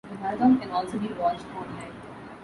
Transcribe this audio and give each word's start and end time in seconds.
The 0.09 0.15
Marathon 0.15 0.57
can 0.59 0.71
also 0.71 0.97
be 0.97 1.09
watched 1.13 1.45
online. 1.55 1.91